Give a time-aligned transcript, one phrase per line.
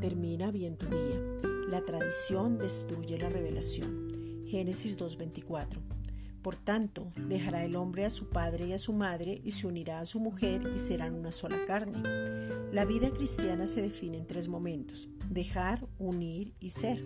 [0.00, 1.20] termina bien tu día.
[1.68, 4.44] La tradición destruye la revelación.
[4.46, 5.78] Génesis 2.24.
[6.42, 10.00] Por tanto, dejará el hombre a su padre y a su madre y se unirá
[10.00, 12.02] a su mujer y serán una sola carne.
[12.72, 17.04] La vida cristiana se define en tres momentos, dejar, unir y ser.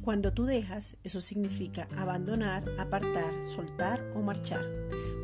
[0.00, 4.66] Cuando tú dejas, eso significa abandonar, apartar, soltar o marchar.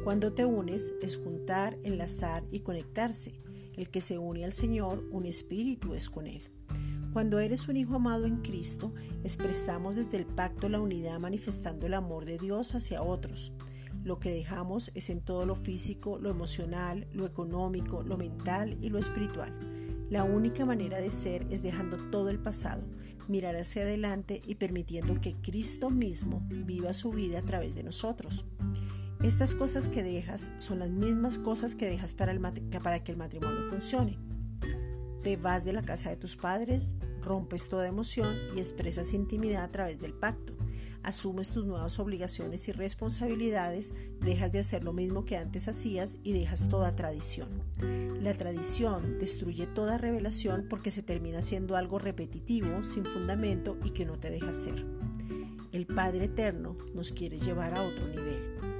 [0.05, 3.41] Cuando te unes, es juntar, enlazar y conectarse.
[3.81, 6.43] El que se une al Señor, un espíritu es con Él.
[7.15, 8.93] Cuando eres un hijo amado en Cristo,
[9.25, 13.55] expresamos desde el pacto la unidad manifestando el amor de Dios hacia otros.
[14.05, 18.91] Lo que dejamos es en todo lo físico, lo emocional, lo económico, lo mental y
[18.91, 19.59] lo espiritual.
[20.11, 22.83] La única manera de ser es dejando todo el pasado,
[23.29, 28.45] mirar hacia adelante y permitiendo que Cristo mismo viva su vida a través de nosotros.
[29.23, 32.33] Estas cosas que dejas son las mismas cosas que dejas para,
[32.83, 34.19] para que el matrimonio funcione.
[35.23, 39.71] Te vas de la casa de tus padres, rompes toda emoción y expresas intimidad a
[39.71, 40.57] través del pacto.
[41.03, 46.33] Asumes tus nuevas obligaciones y responsabilidades, dejas de hacer lo mismo que antes hacías y
[46.33, 47.63] dejas toda tradición.
[48.23, 54.07] La tradición destruye toda revelación porque se termina siendo algo repetitivo, sin fundamento y que
[54.07, 54.87] no te deja ser.
[55.73, 58.80] El Padre Eterno nos quiere llevar a otro nivel.